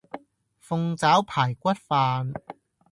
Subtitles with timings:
[0.59, 2.33] 鳳爪排骨飯